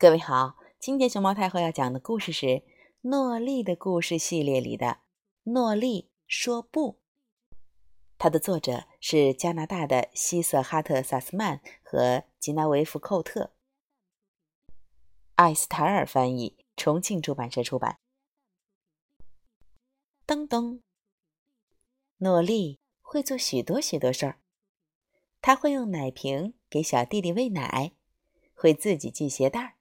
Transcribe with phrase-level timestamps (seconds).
[0.00, 2.46] 各位好，今天熊猫太后要讲的故事是
[3.02, 4.86] 《诺丽的故事》系列里的
[5.52, 6.92] 《诺丽说不》。
[8.16, 13.52] 它的作者是加拿大的希瑟哈特·萨斯曼和吉纳维夫·寇特，
[15.34, 17.98] 艾斯塔尔翻译，重庆出版社出版。
[20.26, 20.80] 噔噔，
[22.16, 24.40] 诺丽会做许多许多事儿。
[25.42, 27.92] 他会用奶瓶给小弟弟喂奶，
[28.54, 29.74] 会自己系鞋带儿。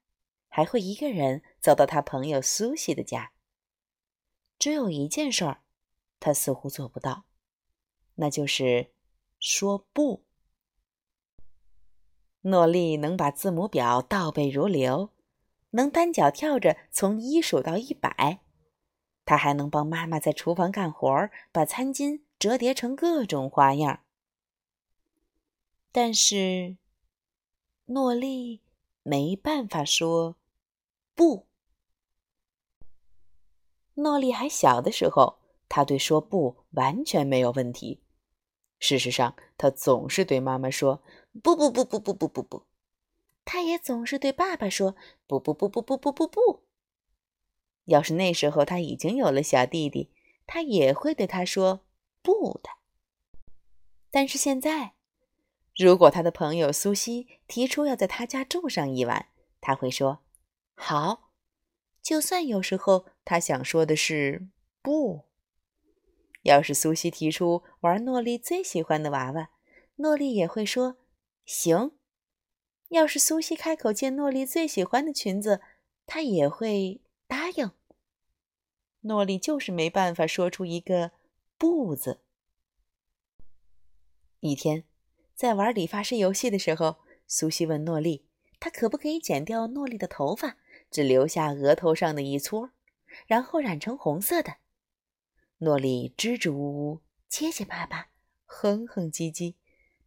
[0.50, 3.32] 还会一个人走到他朋友苏西的家。
[4.58, 5.62] 只有一件事儿，
[6.20, 7.24] 他似乎做不到，
[8.16, 8.92] 那就是
[9.40, 10.26] 说不。
[12.42, 15.12] 诺丽能把字母表倒背如流，
[15.72, 18.42] 能单脚跳着从一数到一百，
[19.24, 24.04] 她还能帮妈妈在厨房干活，把餐巾折叠成各种花样。
[25.92, 26.78] 但是，
[27.86, 28.62] 诺丽
[29.04, 30.39] 没办法说。
[31.20, 31.46] 不，
[33.96, 38.02] 诺丽还小的时候，他对说不完全没有问题。
[38.80, 41.04] 事实上，他总是对妈妈说
[41.44, 42.64] 不不不不不不不不，
[43.44, 44.96] 他也总是对爸爸说
[45.28, 46.64] 不不不不不不不不。
[47.84, 50.14] 要是那时候他已经有了小弟弟，
[50.48, 51.82] 他也会对他说
[52.22, 52.70] 不的。
[54.10, 54.94] 但是现在，
[55.76, 59.28] 如果他的朋友苏西提出要在他家住上一晚，
[59.60, 60.22] 他会说。
[60.82, 61.30] 好，
[62.02, 64.48] 就算有时候他想说的是
[64.82, 65.26] 不。
[66.44, 69.50] 要是苏西提出玩诺丽最喜欢的娃娃，
[69.98, 70.96] 诺丽也会说
[71.46, 71.92] 行。
[72.88, 75.62] 要是苏西开口借诺丽最喜欢的裙子，
[76.08, 77.72] 他也会答应。
[79.02, 81.12] 诺丽就是没办法说出一个
[81.58, 82.22] 不字。
[84.40, 84.86] 一天，
[85.36, 88.26] 在玩理发师游戏的时候，苏西问诺丽，
[88.62, 90.58] 她可不可以剪掉诺丽的头发。
[90.92, 92.72] 只留下额头上的一撮，
[93.28, 94.58] 然后染成红色的。
[95.60, 98.10] 诺丽支支吾吾、结结巴巴、
[98.46, 99.56] 哼哼唧唧，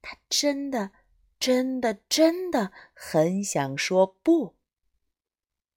[0.00, 0.92] 她真的、
[1.38, 4.56] 真的、真的很想说不，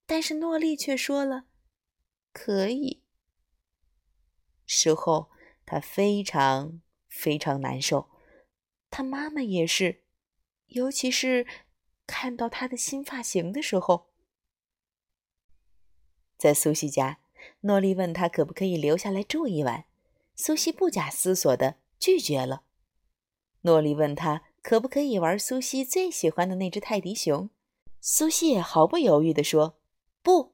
[0.05, 1.45] 但是诺丽却说了
[2.31, 3.03] 可以。
[4.65, 5.29] 事后，
[5.65, 8.09] 她非常非常难受，
[8.89, 10.03] 她妈妈也是，
[10.67, 11.45] 尤其是
[12.07, 14.14] 看到她的新发型的时候。
[16.37, 17.19] 在苏西家，
[17.61, 19.85] 诺丽问他可不可以留下来住一晚，
[20.35, 22.63] 苏西不假思索地拒绝了。
[23.61, 27.49] 诺丽问他可不可以玩苏西最喜欢的那只泰迪熊，
[27.99, 29.77] 苏西也毫不犹豫地说
[30.21, 30.53] 不。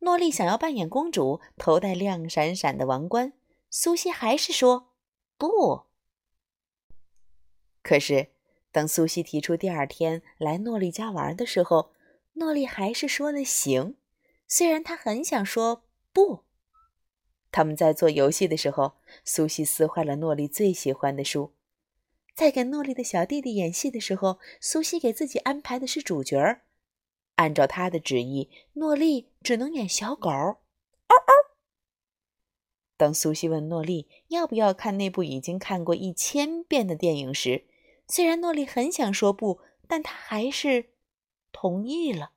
[0.00, 3.32] 诺丽想要扮演公主，头戴亮闪闪的王冠，
[3.70, 4.90] 苏西还是说
[5.36, 5.86] 不。
[7.82, 8.28] 可是，
[8.70, 11.92] 当苏西提出第二天来诺丽家玩的时候，
[12.34, 13.96] 诺丽还是说了行。
[14.48, 16.44] 虽然他很想说不，
[17.50, 18.92] 他们在做游戏的时候，
[19.24, 21.52] 苏西撕坏了诺丽最喜欢的书。
[22.34, 26.62] 在给诺丽的小弟弟演戏的时候，苏西给自己安排的是主角儿。
[27.36, 30.28] 按照他的旨意，诺丽只能演小狗。
[30.30, 30.56] 嗷
[31.08, 31.56] 嗷。
[32.96, 37.66] 当苏西问诺丽要不要看那部已经看过一千遍的电影时，
[38.06, 40.90] 虽然诺丽很想说不，但她还是
[41.52, 42.32] 同意了。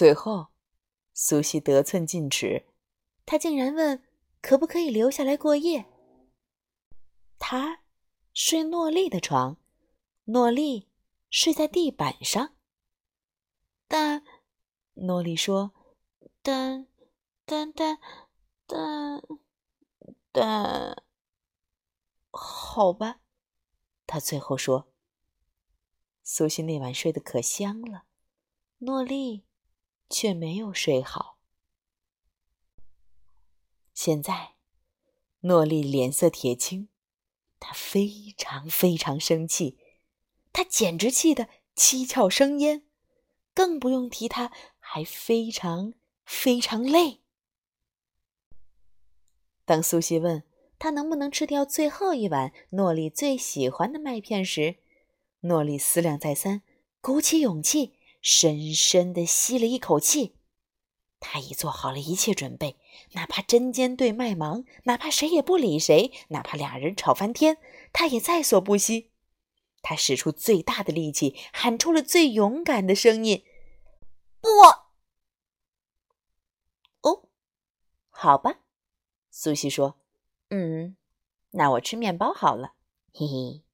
[0.00, 0.46] 最后，
[1.12, 2.64] 苏西得寸进尺，
[3.26, 4.02] 他竟然问
[4.40, 5.84] 可不可以留下来过夜。
[7.38, 7.82] 他
[8.32, 9.58] 睡诺丽的床，
[10.24, 10.88] 诺丽
[11.28, 12.56] 睡在地板上。
[13.88, 14.24] 但
[14.94, 15.72] 诺丽说
[16.40, 16.88] ：“但
[17.44, 17.98] 但但
[18.66, 19.22] 但
[20.32, 21.04] 但……
[22.30, 23.20] 好吧。”
[24.08, 24.90] 他最后说
[26.24, 28.04] ：“苏西那晚睡得可香了。”
[28.80, 29.44] 诺丽。
[30.10, 31.38] 却没有睡好。
[33.94, 34.56] 现在，
[35.40, 36.88] 诺丽脸色铁青，
[37.58, 39.78] 她非常非常生气，
[40.52, 42.84] 她简直气得七窍生烟，
[43.54, 45.94] 更不用提她还非常
[46.24, 47.20] 非常累。
[49.64, 50.42] 当苏西问
[50.78, 54.76] 她能不能吃掉最后一碗诺丽最喜欢的麦片时，
[55.40, 56.62] 诺丽思量再三，
[57.00, 57.94] 鼓起勇气。
[58.20, 60.36] 深深的吸了一口气，
[61.18, 62.76] 他已做好了一切准备，
[63.12, 67.58] 哪怕针尖对麦芒，哪怕谁也不理谁，哪怕俩人吵翻天，
[67.92, 69.10] 他也在所不惜。
[69.82, 73.42] 他使出最大的力气，喊出了最勇敢的声音
[74.40, 74.48] ：“不！”
[77.08, 77.30] 哦，
[78.10, 78.60] 好吧，
[79.30, 79.98] 苏西说
[80.50, 80.98] ：“嗯，
[81.52, 82.74] 那我吃面包好了。”
[83.14, 83.64] 嘿嘿。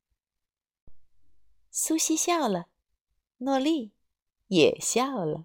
[1.73, 2.69] 苏西笑了，
[3.39, 3.96] 诺丽。
[4.49, 5.45] 也笑了。